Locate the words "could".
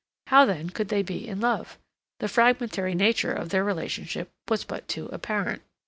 0.71-0.87